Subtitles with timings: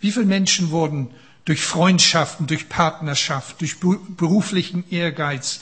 [0.00, 1.10] Wie viele Menschen wurden
[1.46, 5.60] durch Freundschaften, durch Partnerschaft, durch beruflichen Ehrgeiz,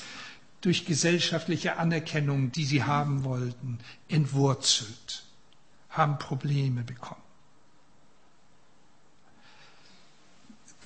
[0.62, 3.78] durch gesellschaftliche Anerkennung, die sie haben wollten,
[4.08, 5.24] entwurzelt,
[5.90, 7.20] haben Probleme bekommen.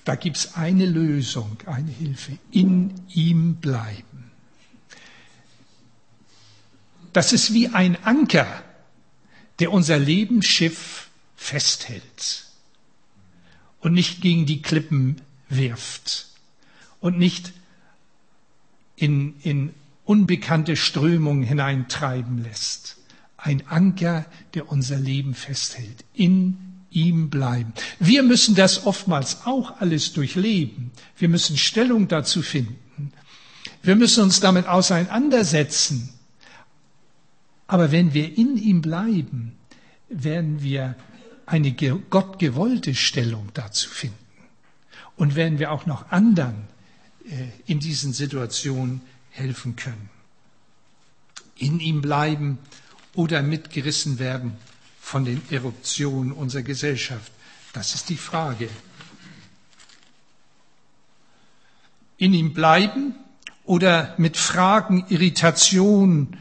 [0.03, 2.37] Da gibt es eine Lösung, eine Hilfe.
[2.51, 4.31] In ihm bleiben.
[7.13, 8.63] Das ist wie ein Anker,
[9.59, 12.48] der unser Lebensschiff festhält
[13.81, 16.27] und nicht gegen die Klippen wirft
[16.99, 17.53] und nicht
[18.95, 19.73] in, in
[20.05, 22.97] unbekannte Strömungen hineintreiben lässt.
[23.37, 26.03] Ein Anker, der unser Leben festhält.
[26.13, 26.57] In
[26.91, 27.73] ihm bleiben.
[27.99, 30.91] Wir müssen das oftmals auch alles durchleben.
[31.17, 33.13] Wir müssen Stellung dazu finden.
[33.81, 36.09] Wir müssen uns damit auseinandersetzen.
[37.67, 39.53] Aber wenn wir in ihm bleiben,
[40.09, 40.95] werden wir
[41.49, 44.17] eine gottgewollte Stellung dazu finden.
[45.15, 46.67] Und werden wir auch noch anderen
[47.25, 50.09] äh, in diesen Situationen helfen können.
[51.57, 52.57] In ihm bleiben
[53.15, 54.55] oder mitgerissen werden
[55.01, 57.31] von den Eruptionen unserer Gesellschaft.
[57.73, 58.69] Das ist die Frage.
[62.17, 63.15] In ihm bleiben
[63.65, 66.37] oder mit Fragen, Irritation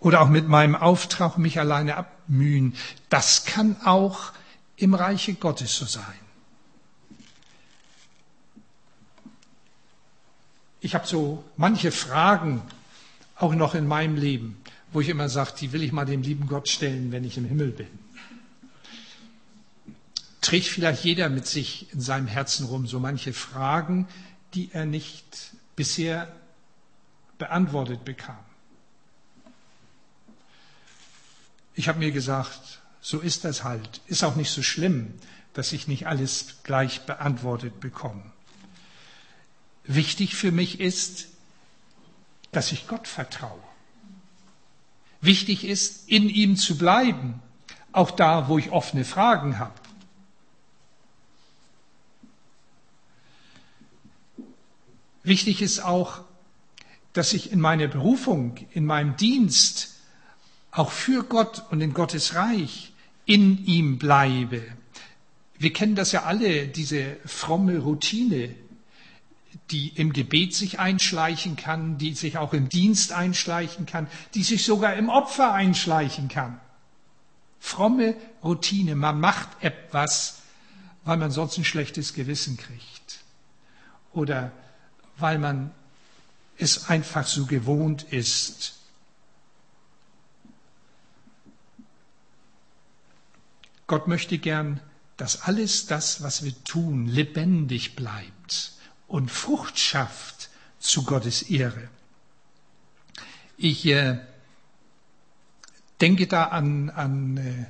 [0.00, 2.74] oder auch mit meinem Auftrag mich alleine abmühen,
[3.08, 4.32] das kann auch
[4.76, 6.24] im Reiche Gottes so sein.
[10.84, 12.60] ich habe so manche Fragen
[13.36, 14.58] auch noch in meinem Leben,
[14.92, 17.46] wo ich immer sage, die will ich mal dem lieben Gott stellen, wenn ich im
[17.46, 17.86] Himmel bin.
[20.42, 24.06] Trägt vielleicht jeder mit sich in seinem Herzen rum so manche Fragen,
[24.52, 26.30] die er nicht bisher
[27.38, 28.36] beantwortet bekam.
[31.74, 34.00] Ich habe mir gesagt, so ist das halt.
[34.06, 35.12] Ist auch nicht so schlimm,
[35.52, 38.22] dass ich nicht alles gleich beantwortet bekomme.
[39.84, 41.26] Wichtig für mich ist,
[42.52, 43.62] dass ich Gott vertraue.
[45.20, 47.40] Wichtig ist, in ihm zu bleiben,
[47.92, 49.74] auch da, wo ich offene Fragen habe.
[55.22, 56.20] Wichtig ist auch,
[57.14, 59.93] dass ich in meiner Berufung, in meinem Dienst,
[60.74, 62.92] auch für Gott und in Gottes Reich
[63.26, 64.62] in ihm bleibe.
[65.56, 68.54] Wir kennen das ja alle, diese fromme Routine,
[69.70, 74.64] die im Gebet sich einschleichen kann, die sich auch im Dienst einschleichen kann, die sich
[74.64, 76.60] sogar im Opfer einschleichen kann.
[77.60, 78.94] Fromme Routine.
[78.94, 80.42] Man macht etwas,
[81.04, 83.20] weil man sonst ein schlechtes Gewissen kriegt.
[84.12, 84.52] Oder
[85.16, 85.70] weil man
[86.58, 88.74] es einfach so gewohnt ist.
[93.86, 94.80] Gott möchte gern,
[95.16, 98.72] dass alles das, was wir tun, lebendig bleibt
[99.06, 101.88] und Frucht schafft zu Gottes Ehre.
[103.56, 104.18] Ich äh,
[106.00, 107.66] denke da an, an äh,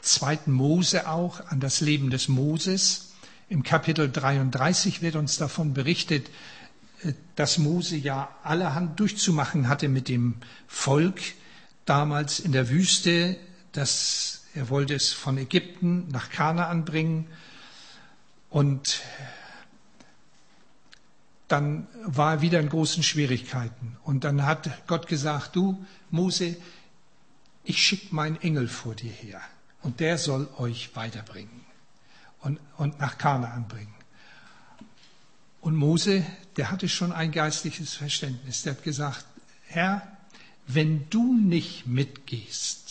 [0.00, 0.40] 2.
[0.46, 3.12] Mose auch, an das Leben des Moses.
[3.48, 6.28] Im Kapitel 33 wird uns davon berichtet,
[7.02, 10.34] äh, dass Mose ja allerhand durchzumachen hatte mit dem
[10.66, 11.20] Volk
[11.86, 13.36] damals in der Wüste,
[13.72, 17.28] dass er wollte es von Ägypten nach Kanaan bringen
[18.50, 19.02] und
[21.46, 23.96] dann war er wieder in großen Schwierigkeiten.
[24.02, 26.56] Und dann hat Gott gesagt, du Mose,
[27.62, 29.40] ich schicke meinen Engel vor dir her
[29.82, 31.64] und der soll euch weiterbringen
[32.40, 33.94] und, und nach Kanaan bringen.
[35.60, 36.26] Und Mose,
[36.56, 38.62] der hatte schon ein geistliches Verständnis.
[38.62, 39.24] Der hat gesagt,
[39.68, 40.02] Herr,
[40.66, 42.87] wenn du nicht mitgehst,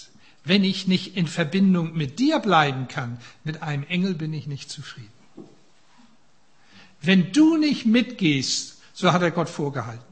[0.48, 4.70] wenn ich nicht in Verbindung mit dir bleiben kann, mit einem Engel bin ich nicht
[4.70, 5.12] zufrieden.
[7.02, 10.04] Wenn du nicht mitgehst, so hat er Gott vorgehalten,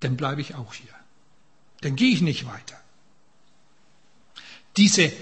[0.00, 0.94] dann bleibe ich auch hier.
[1.80, 2.78] Dann gehe ich nicht weiter.
[4.76, 5.12] Diese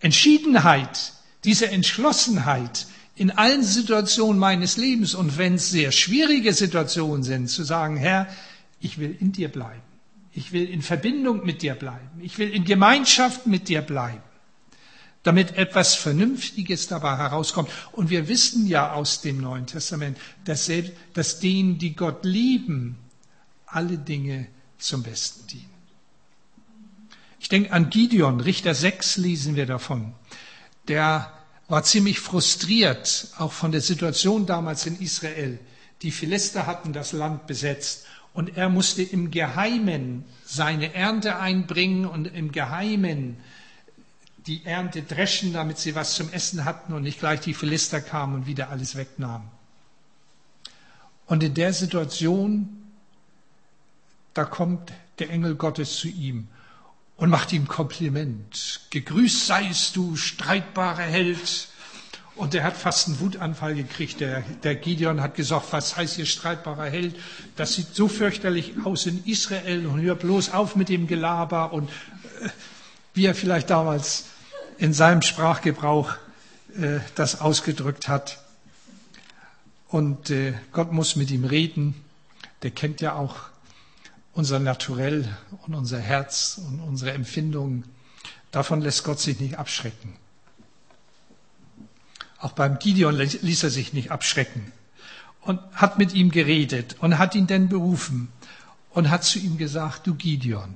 [0.00, 1.12] Entschiedenheit,
[1.44, 2.86] diese Entschlossenheit
[3.16, 8.28] in allen Situationen meines Lebens und wenn es sehr schwierige Situationen sind, zu sagen, Herr,
[8.80, 9.82] ich will in dir bleiben.
[10.34, 12.20] Ich will in Verbindung mit dir bleiben.
[12.20, 14.22] Ich will in Gemeinschaft mit dir bleiben
[15.24, 17.70] damit etwas Vernünftiges dabei herauskommt.
[17.92, 22.96] Und wir wissen ja aus dem Neuen Testament, dass, selbst, dass denen, die Gott lieben,
[23.66, 24.46] alle Dinge
[24.78, 25.70] zum Besten dienen.
[27.40, 30.14] Ich denke an Gideon, Richter 6 lesen wir davon.
[30.88, 31.32] Der
[31.68, 35.58] war ziemlich frustriert, auch von der Situation damals in Israel.
[36.02, 38.04] Die Philister hatten das Land besetzt
[38.34, 43.38] und er musste im Geheimen seine Ernte einbringen und im Geheimen
[44.46, 48.34] die Ernte dreschen, damit sie was zum Essen hatten und nicht gleich die Philister kamen
[48.34, 49.48] und wieder alles wegnahmen.
[51.26, 52.68] Und in der Situation,
[54.34, 56.48] da kommt der Engel Gottes zu ihm
[57.16, 58.80] und macht ihm Kompliment.
[58.90, 61.68] Gegrüßt seist du, streitbarer Held.
[62.36, 64.20] Und er hat fast einen Wutanfall gekriegt.
[64.20, 67.14] Der, der Gideon hat gesagt, was heißt hier streitbarer Held?
[67.54, 71.88] Das sieht so fürchterlich aus in Israel und hör bloß auf mit dem Gelaber und
[72.40, 72.48] äh,
[73.14, 74.24] wie er vielleicht damals
[74.78, 76.12] in seinem Sprachgebrauch
[76.76, 78.38] äh, das ausgedrückt hat.
[79.86, 81.94] Und äh, Gott muss mit ihm reden.
[82.62, 83.36] Der kennt ja auch
[84.32, 85.28] unser Naturell
[85.66, 87.84] und unser Herz und unsere Empfindungen.
[88.50, 90.16] Davon lässt Gott sich nicht abschrecken.
[92.44, 94.70] Auch beim Gideon ließ er sich nicht abschrecken
[95.40, 98.28] und hat mit ihm geredet und hat ihn dann berufen
[98.90, 100.74] und hat zu ihm gesagt, du Gideon,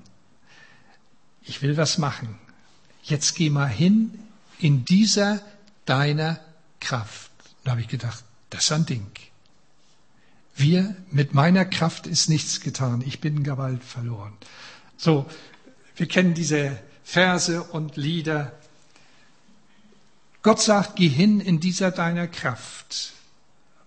[1.43, 2.38] ich will was machen.
[3.03, 4.19] Jetzt geh mal hin
[4.59, 5.43] in dieser
[5.85, 6.41] deiner
[6.81, 7.31] Kraft.
[7.65, 9.11] Da habe ich gedacht, das ist ein Ding.
[10.56, 13.05] Wir, mit meiner Kraft ist nichts getan.
[13.06, 14.32] Ich bin Gewalt verloren.
[14.97, 15.26] So,
[15.97, 18.53] wir kennen diese Verse und Lieder.
[20.43, 23.12] Gott sagt, geh hin in dieser deiner Kraft.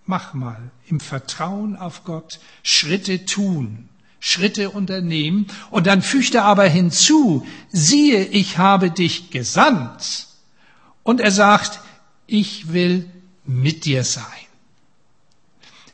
[0.04, 3.88] Mach mal im Vertrauen auf Gott Schritte tun,
[4.20, 10.26] Schritte unternehmen und dann fügt er aber hinzu, siehe, ich habe dich gesandt.
[11.02, 11.80] Und er sagt,
[12.26, 13.08] ich will
[13.44, 14.24] mit dir sein.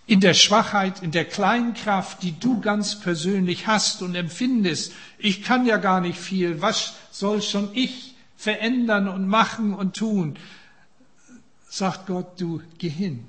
[0.07, 5.43] In der Schwachheit, in der kleinen Kraft, die du ganz persönlich hast und empfindest, ich
[5.43, 8.08] kann ja gar nicht viel, was soll schon ich
[8.39, 10.39] verändern und machen und tun?
[11.69, 13.27] Sagt Gott, du geh hin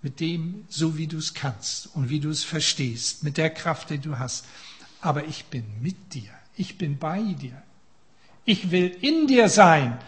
[0.00, 3.90] mit dem, so wie du es kannst und wie du es verstehst, mit der Kraft,
[3.90, 4.46] die du hast.
[5.02, 7.62] Aber ich bin mit dir, ich bin bei dir.
[8.46, 9.98] Ich will in dir sein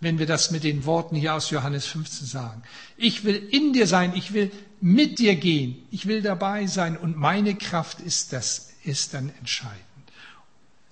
[0.00, 2.62] wenn wir das mit den Worten hier aus Johannes 15 sagen.
[2.96, 4.50] Ich will in dir sein, ich will
[4.80, 9.78] mit dir gehen, ich will dabei sein und meine Kraft ist das, ist dann entscheidend.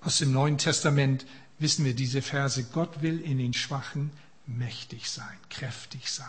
[0.01, 1.25] Aus dem Neuen Testament
[1.59, 4.11] wissen wir diese Verse, Gott will in den Schwachen
[4.47, 6.27] mächtig sein, kräftig sein.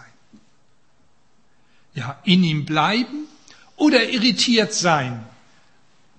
[1.95, 3.27] Ja, in ihm bleiben
[3.77, 5.25] oder irritiert sein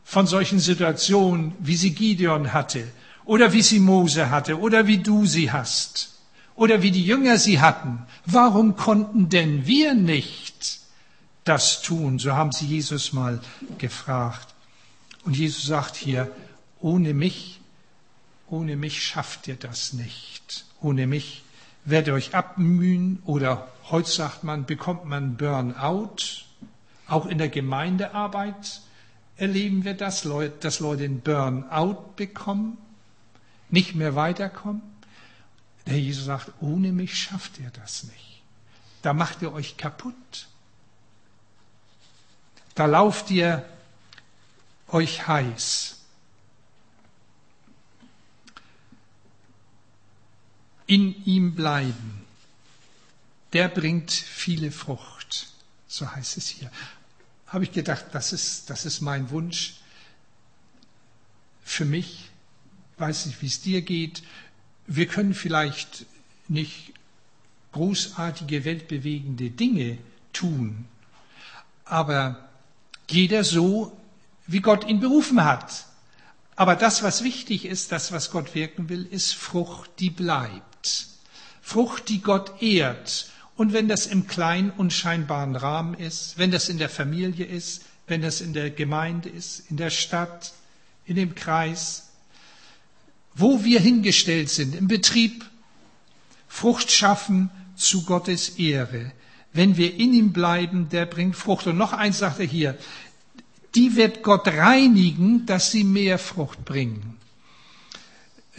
[0.03, 2.87] von solchen Situationen, wie sie Gideon hatte
[3.25, 6.19] oder wie sie Mose hatte oder wie du sie hast
[6.55, 7.99] oder wie die Jünger sie hatten.
[8.25, 10.79] Warum konnten denn wir nicht
[11.45, 12.19] das tun?
[12.19, 13.39] So haben sie Jesus mal
[13.77, 14.53] gefragt.
[15.23, 16.29] Und Jesus sagt hier,
[16.79, 17.60] ohne mich,
[18.51, 20.65] ohne mich schafft ihr das nicht.
[20.81, 21.43] Ohne mich
[21.85, 26.17] werdet ihr euch abmühen oder heute sagt man, bekommt man Burnout.
[27.07, 28.81] Auch in der Gemeindearbeit
[29.37, 30.27] erleben wir das,
[30.59, 32.77] dass Leute den Burnout bekommen,
[33.69, 34.81] nicht mehr weiterkommen.
[35.87, 38.43] Der Jesus sagt, ohne mich schafft ihr das nicht.
[39.01, 40.47] Da macht ihr euch kaputt.
[42.75, 43.65] Da lauft ihr
[44.89, 46.00] euch heiß.
[50.91, 52.25] In ihm bleiben,
[53.53, 55.47] der bringt viele Frucht,
[55.87, 56.69] so heißt es hier.
[57.47, 59.75] Habe ich gedacht, das ist, das ist mein Wunsch
[61.63, 62.29] für mich.
[62.97, 64.21] Weiß nicht, wie es dir geht.
[64.85, 66.05] Wir können vielleicht
[66.49, 66.91] nicht
[67.71, 69.97] großartige, weltbewegende Dinge
[70.33, 70.89] tun,
[71.85, 72.49] aber
[73.09, 73.97] jeder so,
[74.45, 75.85] wie Gott ihn berufen hat.
[76.57, 80.70] Aber das, was wichtig ist, das, was Gott wirken will, ist Frucht, die bleibt.
[81.61, 83.29] Frucht, die Gott ehrt.
[83.55, 88.21] Und wenn das im kleinen, unscheinbaren Rahmen ist, wenn das in der Familie ist, wenn
[88.21, 90.53] das in der Gemeinde ist, in der Stadt,
[91.05, 92.09] in dem Kreis,
[93.35, 95.45] wo wir hingestellt sind, im Betrieb,
[96.47, 99.11] Frucht schaffen zu Gottes Ehre.
[99.53, 101.67] Wenn wir in ihm bleiben, der bringt Frucht.
[101.67, 102.77] Und noch eins sagt er hier,
[103.75, 107.10] die wird Gott reinigen, dass sie mehr Frucht bringen.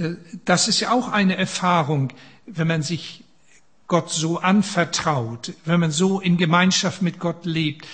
[0.02, 2.12] Äh, das ist ja auch eine Erfahrung,
[2.47, 3.25] wenn man sich
[3.87, 7.87] Gott so anvertraut, wenn man so in Gemeinschaft mit Gott lebt.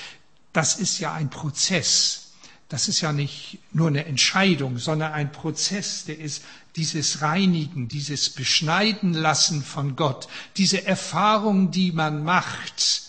[0.52, 2.32] Das ist ja ein Prozess.
[2.68, 6.44] Das ist ja nicht nur eine Entscheidung, sondern ein Prozess, der ist
[6.76, 13.04] dieses Reinigen, dieses Beschneiden lassen von Gott, diese Erfahrung, die man macht,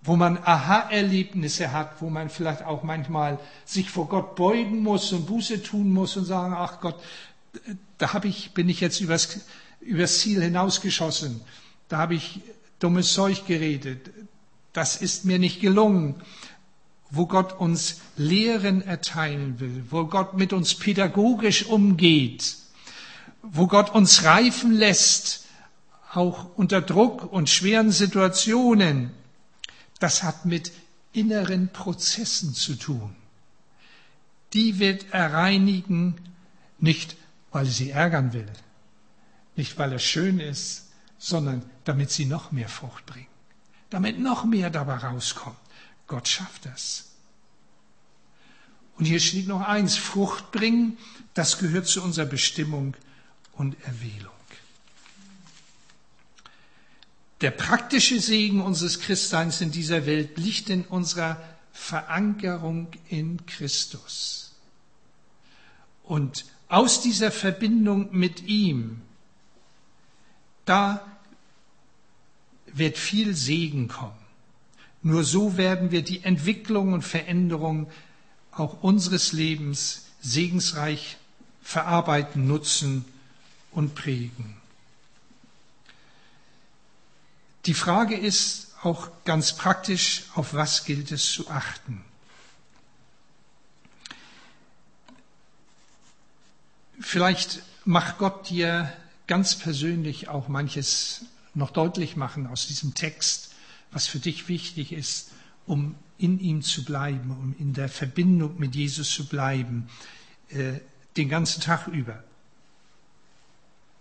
[0.00, 5.26] wo man Aha-Erlebnisse hat, wo man vielleicht auch manchmal sich vor Gott beugen muss und
[5.26, 6.98] Buße tun muss und sagen, ach Gott,
[7.98, 9.40] da hab ich, bin ich jetzt übers,
[9.80, 11.40] übers Ziel hinausgeschossen,
[11.88, 12.40] da habe ich
[12.78, 14.10] dummes Zeug geredet,
[14.72, 16.22] das ist mir nicht gelungen.
[17.10, 22.56] Wo Gott uns Lehren erteilen will, wo Gott mit uns pädagogisch umgeht,
[23.42, 25.46] wo Gott uns reifen lässt,
[26.12, 29.10] auch unter Druck und schweren Situationen,
[30.00, 30.70] das hat mit
[31.12, 33.16] inneren Prozessen zu tun.
[34.52, 36.14] Die wird er reinigen,
[36.78, 37.16] nicht
[37.52, 38.50] weil er sie ärgern will,
[39.56, 40.88] nicht weil er schön ist,
[41.18, 43.26] sondern damit sie noch mehr Frucht bringen,
[43.90, 45.56] damit noch mehr dabei rauskommt.
[46.06, 47.06] Gott schafft das.
[48.96, 50.98] Und hier steht noch eins, Frucht bringen,
[51.34, 52.96] das gehört zu unserer Bestimmung
[53.52, 54.32] und Erwählung.
[57.40, 61.40] Der praktische Segen unseres Christseins in dieser Welt liegt in unserer
[61.72, 64.56] Verankerung in Christus.
[66.02, 69.00] Und aus dieser Verbindung mit ihm,
[70.64, 71.06] da
[72.66, 74.12] wird viel Segen kommen.
[75.02, 77.90] Nur so werden wir die Entwicklung und Veränderung
[78.52, 81.16] auch unseres Lebens segensreich
[81.62, 83.04] verarbeiten, nutzen
[83.70, 84.56] und prägen.
[87.66, 92.04] Die Frage ist auch ganz praktisch, auf was gilt es zu achten?
[97.10, 98.92] Vielleicht macht Gott dir
[99.26, 101.24] ganz persönlich auch manches
[101.54, 103.54] noch deutlich machen aus diesem Text,
[103.90, 105.30] was für dich wichtig ist,
[105.66, 109.88] um in ihm zu bleiben, um in der Verbindung mit Jesus zu bleiben,
[110.50, 110.80] äh,
[111.16, 112.22] den ganzen Tag über,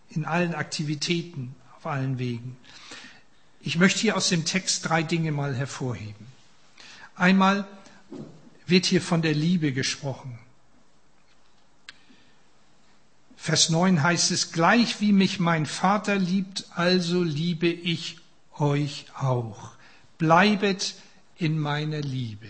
[0.10, 2.58] in allen Aktivitäten, auf allen Wegen.
[3.62, 6.28] Ich möchte hier aus dem Text drei Dinge mal hervorheben.
[7.16, 7.66] Einmal
[8.66, 10.38] wird hier von der Liebe gesprochen.
[13.48, 18.18] Vers 9 heißt es, gleich wie mich mein Vater liebt, also liebe ich
[18.58, 19.72] euch auch.
[20.18, 20.96] Bleibet
[21.38, 22.50] in meiner Liebe.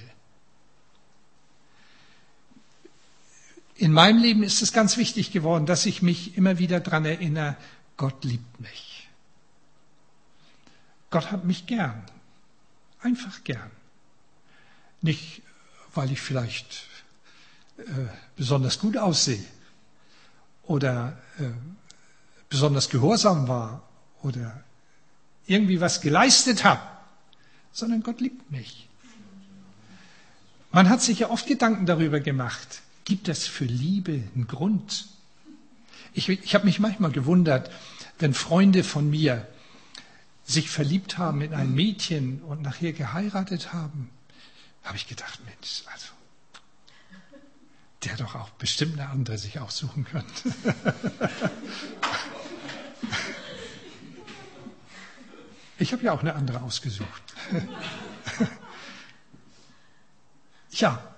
[3.75, 7.57] In meinem Leben ist es ganz wichtig geworden, dass ich mich immer wieder daran erinnere,
[7.95, 9.07] Gott liebt mich.
[11.11, 12.03] Gott hat mich gern.
[13.01, 13.69] Einfach gern.
[15.03, 15.43] Nicht,
[15.93, 16.87] weil ich vielleicht
[17.77, 17.83] äh,
[18.35, 19.45] besonders gut aussehe
[20.67, 21.45] oder äh,
[22.49, 23.81] besonders gehorsam war
[24.21, 24.63] oder
[25.47, 26.81] irgendwie was geleistet habe,
[27.71, 28.87] sondern Gott liebt mich.
[30.71, 35.07] Man hat sich ja oft Gedanken darüber gemacht, gibt es für Liebe einen Grund?
[36.13, 37.71] Ich, ich habe mich manchmal gewundert,
[38.19, 39.47] wenn Freunde von mir
[40.45, 44.09] sich verliebt haben in ein Mädchen und nachher geheiratet haben,
[44.83, 46.07] habe ich gedacht, Mensch, also
[48.03, 50.31] der doch auch bestimmt eine andere sich aussuchen können.
[55.79, 57.21] Ich habe ja auch eine andere ausgesucht.
[60.71, 61.15] ja,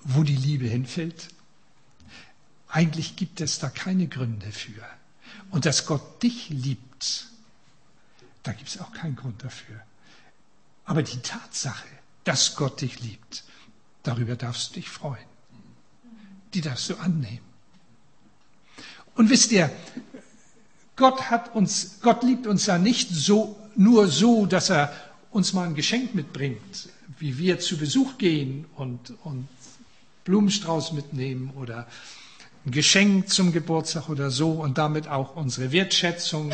[0.00, 1.28] wo die Liebe hinfällt,
[2.68, 4.84] eigentlich gibt es da keine Gründe für.
[5.50, 7.26] Und dass Gott dich liebt,
[8.42, 9.80] da gibt es auch keinen Grund dafür.
[10.84, 11.88] Aber die Tatsache,
[12.24, 13.44] dass Gott dich liebt,
[14.02, 15.31] darüber darfst du dich freuen.
[16.54, 17.40] Die darfst du annehmen.
[19.14, 19.70] Und wisst ihr,
[20.96, 24.92] Gott hat uns, Gott liebt uns ja nicht so, nur so, dass er
[25.30, 29.48] uns mal ein Geschenk mitbringt, wie wir zu Besuch gehen und, und
[30.24, 31.86] Blumenstrauß mitnehmen oder
[32.64, 36.52] ein Geschenk zum Geburtstag oder so und damit auch unsere Wertschätzung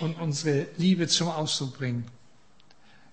[0.00, 2.06] und unsere Liebe zum Ausdruck bringen.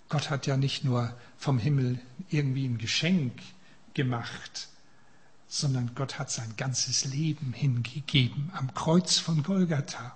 [0.10, 2.00] Gott hat ja nicht nur vom Himmel
[2.30, 3.34] irgendwie ein Geschenk
[3.94, 4.70] gemacht,
[5.48, 10.16] sondern Gott hat sein ganzes Leben hingegeben am Kreuz von Golgatha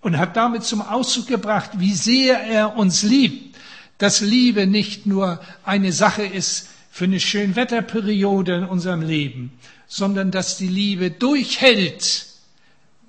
[0.00, 3.56] und hat damit zum Ausdruck gebracht, wie sehr er uns liebt,
[3.98, 9.52] dass Liebe nicht nur eine Sache ist für eine Schönwetterperiode in unserem Leben,
[9.86, 12.26] sondern dass die Liebe durchhält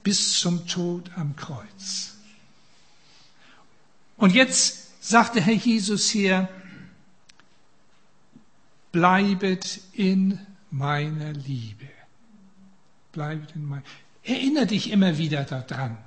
[0.04, 2.16] bis zum Tod am Kreuz.
[4.16, 6.50] Und jetzt sagt der Herr Jesus hier,
[8.92, 10.40] bleibet in
[10.72, 11.88] meiner Liebe.
[13.12, 13.84] Bleibet in meiner.
[14.24, 15.98] Erinnere dich immer wieder daran.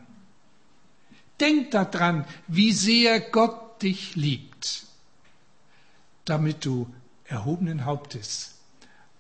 [1.41, 4.85] Denk daran, wie sehr Gott dich liebt,
[6.27, 6.93] damit du
[7.25, 8.59] erhobenen Hauptes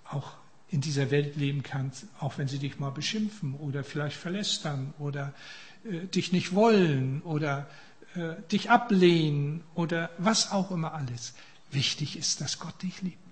[0.04, 0.34] auch
[0.68, 5.32] in dieser Welt leben kannst, auch wenn sie dich mal beschimpfen oder vielleicht verlästern oder
[5.84, 7.68] äh, dich nicht wollen oder
[8.14, 11.34] äh, dich ablehnen oder was auch immer alles.
[11.70, 13.29] Wichtig ist, dass Gott dich liebt.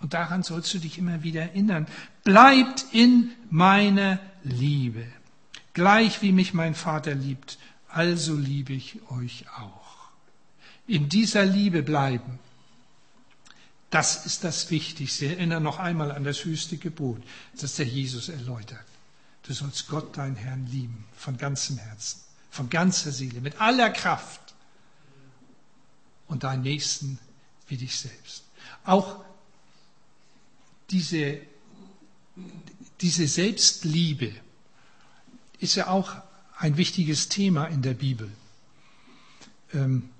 [0.00, 1.86] Und daran sollst du dich immer wieder erinnern.
[2.24, 5.06] Bleibt in meiner Liebe.
[5.74, 10.10] Gleich wie mich mein Vater liebt, also liebe ich euch auch.
[10.86, 12.38] In dieser Liebe bleiben.
[13.90, 15.26] Das ist das Wichtigste.
[15.26, 17.22] Erinnere noch einmal an das höchste Gebot,
[17.60, 18.84] das der Jesus erläutert.
[19.42, 24.40] Du sollst Gott, deinen Herrn, lieben, von ganzem Herzen, von ganzer Seele, mit aller Kraft
[26.28, 27.18] und deinen Nächsten
[27.66, 28.44] wie dich selbst.
[28.84, 29.24] Auch
[30.90, 31.40] diese,
[33.00, 34.32] diese Selbstliebe
[35.58, 36.16] ist ja auch
[36.56, 38.30] ein wichtiges Thema in der Bibel.
[39.72, 40.10] Ähm,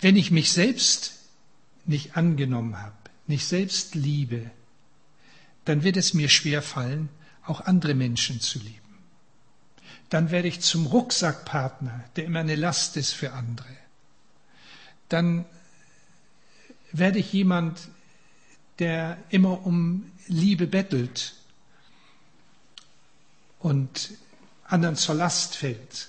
[0.00, 1.14] wenn ich mich selbst
[1.84, 4.50] nicht angenommen habe, nicht selbst liebe,
[5.64, 7.08] dann wird es mir schwer fallen,
[7.44, 8.80] auch andere Menschen zu lieben.
[10.10, 13.76] Dann werde ich zum Rucksackpartner, der immer eine Last ist für andere.
[15.08, 15.44] Dann
[16.98, 17.88] werde ich jemand,
[18.78, 21.34] der immer um Liebe bettelt
[23.58, 24.12] und
[24.64, 26.08] anderen zur Last fällt.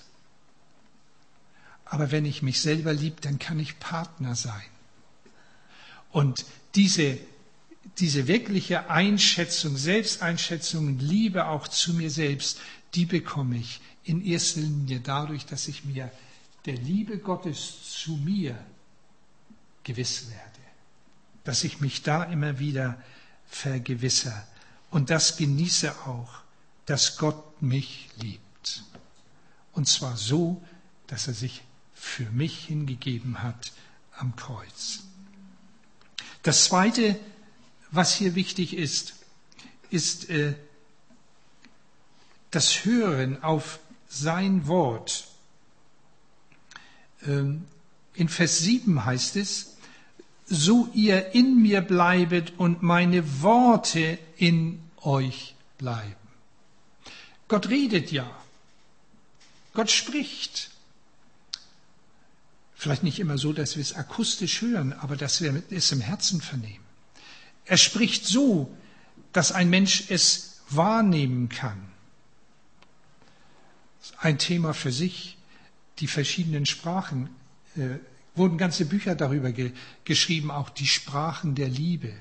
[1.85, 4.69] Aber wenn ich mich selber liebe, dann kann ich Partner sein.
[6.11, 7.17] Und diese,
[7.99, 12.59] diese wirkliche Einschätzung, Selbsteinschätzung, Liebe auch zu mir selbst,
[12.93, 16.11] die bekomme ich in erster Linie dadurch, dass ich mir
[16.65, 18.57] der Liebe Gottes zu mir
[19.83, 20.56] gewiss werde.
[21.47, 23.01] Dass ich mich da immer wieder
[23.45, 24.43] vergewissere.
[24.91, 26.41] Und das genieße auch,
[26.85, 28.83] dass Gott mich liebt.
[29.71, 30.61] Und zwar so,
[31.07, 31.61] dass er sich
[31.93, 33.71] für mich hingegeben hat
[34.17, 35.03] am Kreuz.
[36.43, 37.17] Das Zweite,
[37.91, 39.13] was hier wichtig ist,
[39.89, 40.53] ist äh,
[42.51, 45.29] das Hören auf sein Wort.
[47.25, 47.63] Ähm,
[48.15, 49.76] in Vers 7 heißt es,
[50.47, 56.15] so ihr in mir bleibet und meine Worte in euch bleiben.
[57.47, 58.29] Gott redet ja.
[59.73, 60.71] Gott spricht.
[62.75, 66.41] Vielleicht nicht immer so, dass wir es akustisch hören, aber dass wir es im Herzen
[66.41, 66.83] vernehmen.
[67.65, 68.75] Er spricht so,
[69.33, 71.81] dass ein Mensch es wahrnehmen kann.
[74.19, 75.37] Ein Thema für sich,
[75.99, 77.29] die verschiedenen Sprachen.
[78.37, 79.71] Wurden ganze Bücher darüber ge
[80.05, 82.13] geschrieben, auch die Sprachen der Liebe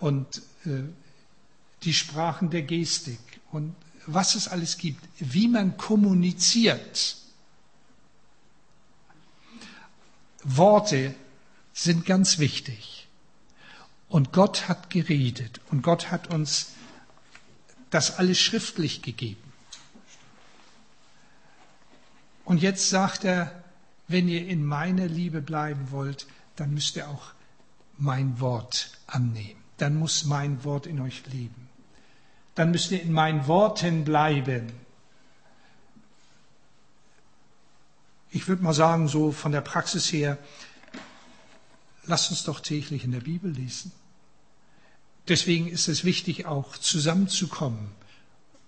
[0.00, 0.82] und äh,
[1.82, 3.18] die Sprachen der Gestik
[3.50, 3.74] und
[4.06, 7.16] was es alles gibt, wie man kommuniziert.
[10.42, 11.14] Worte
[11.72, 13.06] sind ganz wichtig.
[14.08, 16.72] Und Gott hat geredet und Gott hat uns
[17.90, 19.42] das alles schriftlich gegeben.
[22.44, 23.61] Und jetzt sagt er,
[24.12, 27.32] wenn ihr in meiner Liebe bleiben wollt, dann müsst ihr auch
[27.98, 29.62] mein Wort annehmen.
[29.78, 31.68] Dann muss mein Wort in euch leben.
[32.54, 34.72] Dann müsst ihr in meinen Worten bleiben.
[38.30, 40.38] Ich würde mal sagen, so von der Praxis her,
[42.04, 43.92] lasst uns doch täglich in der Bibel lesen.
[45.28, 47.92] Deswegen ist es wichtig, auch zusammenzukommen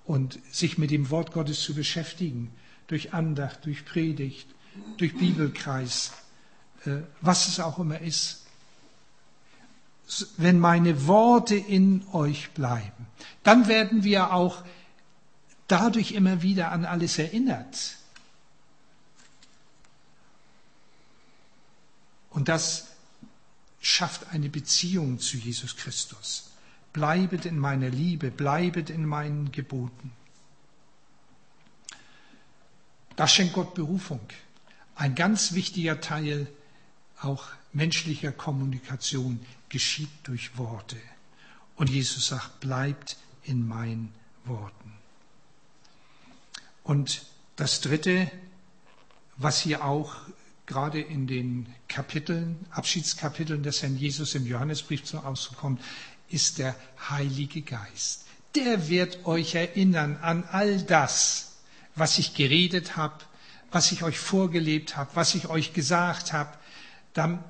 [0.05, 2.53] und sich mit dem Wort Gottes zu beschäftigen,
[2.87, 4.47] durch Andacht, durch Predigt,
[4.97, 6.13] durch Bibelkreis,
[6.85, 8.43] äh, was es auch immer ist.
[10.37, 13.07] Wenn meine Worte in euch bleiben,
[13.43, 14.63] dann werden wir auch
[15.67, 17.97] dadurch immer wieder an alles erinnert.
[22.31, 22.89] Und das
[23.81, 26.51] schafft eine Beziehung zu Jesus Christus.
[26.93, 30.13] Bleibet in meiner Liebe, bleibet in meinen Geboten.
[33.17, 34.21] Das schenkt Gott Berufung.
[34.95, 36.47] Ein ganz wichtiger Teil
[37.21, 40.97] auch menschlicher Kommunikation geschieht durch Worte.
[41.77, 44.13] Und Jesus sagt, bleibt in meinen
[44.45, 44.93] Worten.
[46.85, 47.27] Und
[47.57, 48.31] das Dritte,
[49.37, 50.15] was hier auch
[50.67, 55.83] gerade in den Kapiteln, Abschiedskapiteln des Herrn Jesus im Johannesbrief zum Ausdruck kommt,
[56.29, 56.75] ist der
[57.11, 58.27] Heilige Geist.
[58.55, 61.57] Der wird euch erinnern an all das,
[61.97, 63.25] was ich geredet habe,
[63.75, 66.51] was ich euch vorgelebt habe, was ich euch gesagt habe.
[67.13, 67.43] Dann,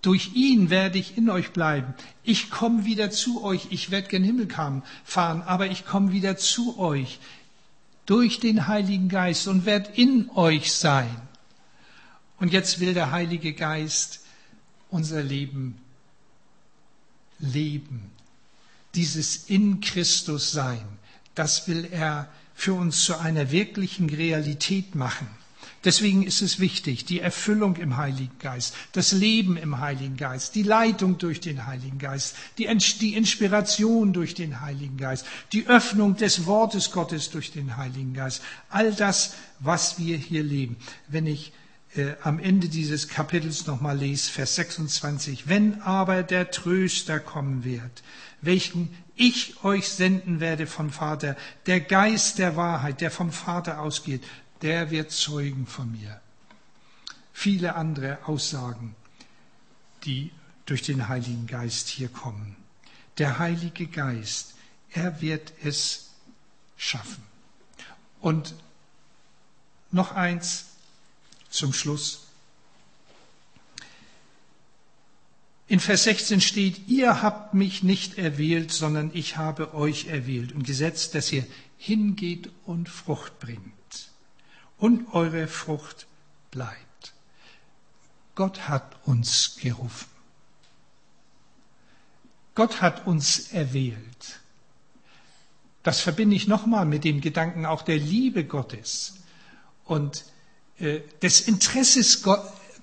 [0.00, 1.94] durch ihn werde ich in euch bleiben.
[2.22, 3.68] Ich komme wieder zu euch.
[3.70, 4.48] Ich werde gen Himmel
[5.04, 7.18] fahren, aber ich komme wieder zu euch
[8.06, 11.10] durch den Heiligen Geist und werde in euch sein.
[12.38, 14.20] Und jetzt will der Heilige Geist
[14.90, 15.78] unser Leben
[17.38, 18.10] leben.
[18.94, 20.84] Dieses in Christus sein,
[21.34, 25.26] das will er für uns zu einer wirklichen Realität machen.
[25.84, 30.62] Deswegen ist es wichtig, die Erfüllung im Heiligen Geist, das Leben im Heiligen Geist, die
[30.62, 32.68] Leitung durch den Heiligen Geist, die,
[33.00, 38.42] die Inspiration durch den Heiligen Geist, die Öffnung des Wortes Gottes durch den Heiligen Geist.
[38.70, 40.76] All das, was wir hier leben.
[41.08, 41.52] Wenn ich
[41.94, 45.48] äh, am Ende dieses Kapitels nochmal lese, Vers 26.
[45.48, 48.02] Wenn aber der Tröster kommen wird,
[48.40, 54.22] welchen ich euch senden werde vom Vater, der Geist der Wahrheit, der vom Vater ausgeht,
[54.62, 56.20] der wird zeugen von mir.
[57.32, 58.94] Viele andere Aussagen,
[60.04, 60.30] die
[60.66, 62.56] durch den Heiligen Geist hier kommen.
[63.18, 64.54] Der Heilige Geist,
[64.90, 66.10] er wird es
[66.76, 67.22] schaffen.
[68.20, 68.54] Und
[69.90, 70.71] noch eins
[71.52, 72.26] zum Schluss.
[75.68, 80.64] In Vers 16 steht, ihr habt mich nicht erwählt, sondern ich habe euch erwählt und
[80.64, 81.46] gesetzt, dass ihr
[81.78, 84.10] hingeht und Frucht bringt
[84.76, 86.06] und eure Frucht
[86.50, 87.14] bleibt.
[88.34, 90.08] Gott hat uns gerufen.
[92.54, 94.40] Gott hat uns erwählt.
[95.82, 99.14] Das verbinde ich nochmal mit dem Gedanken auch der Liebe Gottes
[99.84, 100.24] und
[101.22, 102.22] des Interesses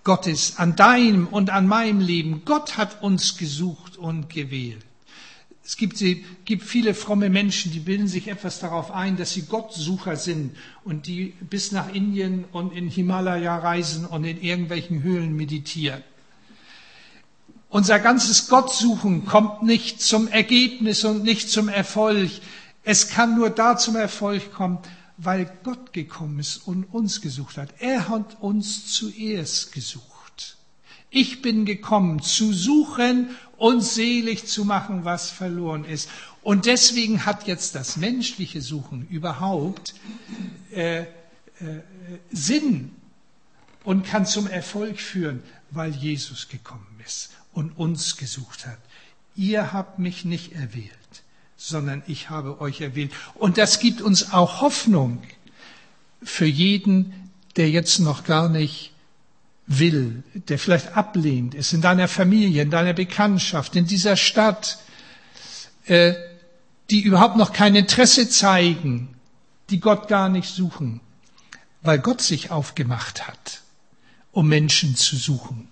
[0.04, 2.44] Gottes an deinem und an meinem Leben.
[2.46, 4.86] Gott hat uns gesucht und gewählt.
[5.64, 6.04] Es gibt,
[6.46, 11.06] gibt viele fromme Menschen, die bilden sich etwas darauf ein, dass sie Gottsucher sind und
[11.06, 16.02] die bis nach Indien und in Himalaya reisen und in irgendwelchen Höhlen meditieren.
[17.70, 22.32] Unser ganzes Gottsuchen kommt nicht zum Ergebnis und nicht zum Erfolg.
[22.84, 24.80] Es kann nur da zum Erfolg kommen,
[25.22, 27.74] weil Gott gekommen ist und uns gesucht hat.
[27.80, 30.56] Er hat uns zuerst gesucht.
[31.10, 36.10] Ich bin gekommen, zu suchen und selig zu machen, was verloren ist.
[36.42, 39.94] Und deswegen hat jetzt das menschliche Suchen überhaupt
[40.72, 41.06] äh, äh,
[42.32, 42.92] Sinn
[43.84, 48.80] und kann zum Erfolg führen, weil Jesus gekommen ist und uns gesucht hat.
[49.36, 50.99] Ihr habt mich nicht erwählt
[51.60, 53.12] sondern ich habe euch erwählt.
[53.36, 55.22] Und das gibt uns auch Hoffnung
[56.24, 58.93] für jeden, der jetzt noch gar nicht
[59.67, 64.80] will, der vielleicht ablehnt ist, in deiner Familie, in deiner Bekanntschaft, in dieser Stadt,
[65.86, 66.13] äh,
[66.89, 69.15] die überhaupt noch kein Interesse zeigen,
[69.69, 71.02] die Gott gar nicht suchen,
[71.82, 73.62] weil Gott sich aufgemacht hat,
[74.32, 75.67] um Menschen zu suchen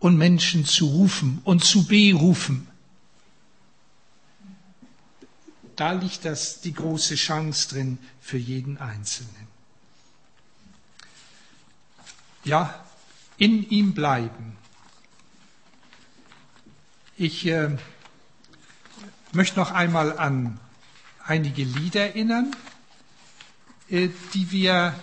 [0.00, 2.66] und Menschen zu rufen und zu berufen.
[5.78, 9.46] Da liegt das, die große Chance drin für jeden Einzelnen.
[12.42, 12.84] Ja,
[13.36, 14.56] in ihm bleiben.
[17.16, 17.76] Ich äh,
[19.30, 20.58] möchte noch einmal an
[21.24, 22.50] einige Lieder erinnern,
[23.88, 24.98] äh, die wir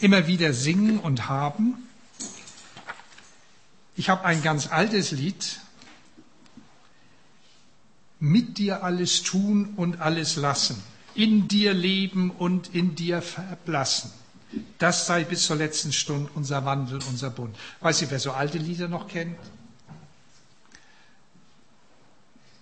[0.00, 1.88] immer wieder singen und haben.
[3.96, 5.62] Ich habe ein ganz altes Lied,
[8.20, 10.82] mit dir alles tun und alles lassen,
[11.14, 14.10] in dir leben und in dir verblassen.
[14.78, 17.54] Das sei bis zur letzten Stunde unser Wandel, unser Bund.
[17.80, 19.38] Weiß ich, wer so alte Lieder noch kennt?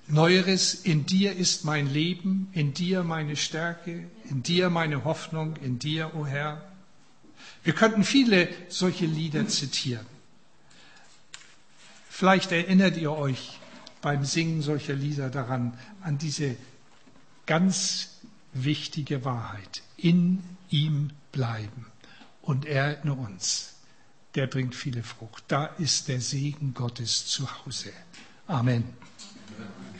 [0.08, 5.78] Neueres, in dir ist mein Leben, in dir meine Stärke, in dir meine Hoffnung, in
[5.78, 6.62] dir, o oh Herr.
[7.64, 10.06] Wir könnten viele solche Lieder zitieren.
[12.08, 13.58] Vielleicht erinnert ihr euch
[14.06, 16.54] beim Singen solcher Lieder daran, an diese
[17.44, 18.20] ganz
[18.52, 19.82] wichtige Wahrheit.
[19.96, 21.86] In ihm bleiben
[22.40, 23.74] und er in uns.
[24.36, 25.42] Der bringt viele Frucht.
[25.48, 27.90] Da ist der Segen Gottes zu Hause.
[28.46, 28.84] Amen.
[29.56, 29.95] Amen.